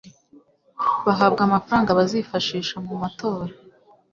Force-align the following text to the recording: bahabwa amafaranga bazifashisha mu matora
bahabwa 1.05 1.41
amafaranga 1.47 1.97
bazifashisha 1.99 2.75
mu 2.85 2.93
matora 3.01 3.53